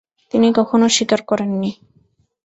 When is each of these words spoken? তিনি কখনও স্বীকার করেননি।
তিনি 0.33 0.47
কখনও 0.57 0.87
স্বীকার 0.95 1.21
করেননি। 1.29 1.71